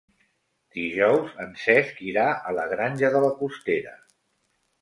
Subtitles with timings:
[0.77, 3.99] Dijous en Cesc irà a la Granja de la Costera.